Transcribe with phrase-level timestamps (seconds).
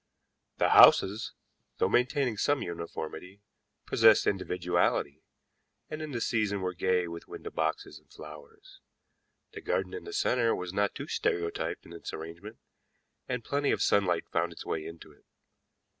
[0.57, 1.33] The houses,
[1.77, 3.43] though maintaining some uniformity,
[3.85, 5.21] possessed individuality,
[5.91, 8.79] and in the season were gay with window boxes and flowers;
[9.51, 12.57] the garden in the center was not too stereotyped in its arrangement,
[13.29, 15.23] and plenty of sunlight found its way into it.